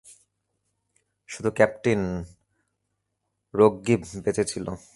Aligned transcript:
শুধু 1.29 1.49
ক্যাপটিন 1.51 2.01
রজ্ঞিভ 3.53 4.01
বেঁচে 4.23 4.43
ছিল। 4.45 4.67